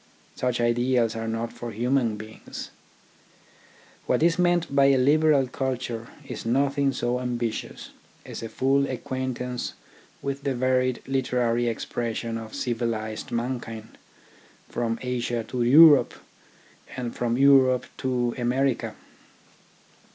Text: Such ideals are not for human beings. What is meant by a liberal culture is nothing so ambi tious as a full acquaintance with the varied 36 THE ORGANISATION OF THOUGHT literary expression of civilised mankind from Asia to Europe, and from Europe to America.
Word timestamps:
Such 0.33 0.59
ideals 0.59 1.15
are 1.15 1.27
not 1.27 1.53
for 1.53 1.69
human 1.69 2.17
beings. 2.17 2.71
What 4.07 4.23
is 4.23 4.39
meant 4.39 4.75
by 4.75 4.85
a 4.85 4.97
liberal 4.97 5.45
culture 5.45 6.07
is 6.27 6.43
nothing 6.43 6.91
so 6.91 7.19
ambi 7.19 7.49
tious 7.51 7.89
as 8.25 8.41
a 8.41 8.49
full 8.49 8.87
acquaintance 8.89 9.73
with 10.23 10.41
the 10.43 10.55
varied 10.55 11.03
36 11.05 11.05
THE 11.05 11.05
ORGANISATION 11.05 11.19
OF 11.19 11.23
THOUGHT 11.23 11.35
literary 11.35 11.67
expression 11.71 12.37
of 12.39 12.55
civilised 12.55 13.31
mankind 13.31 13.97
from 14.69 14.97
Asia 15.03 15.43
to 15.49 15.61
Europe, 15.61 16.15
and 16.97 17.15
from 17.15 17.37
Europe 17.37 17.85
to 17.97 18.33
America. 18.39 18.95